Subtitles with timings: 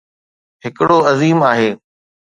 [0.63, 1.69] ھڪڙو عظيم آھي.